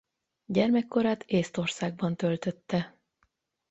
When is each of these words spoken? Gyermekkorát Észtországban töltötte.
Gyermekkorát 0.45 1.23
Észtországban 1.27 2.15
töltötte. 2.15 2.97